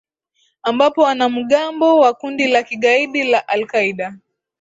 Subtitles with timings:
[0.63, 4.15] ambapo wanamugambo wa kundi la kigaidi la alqaeda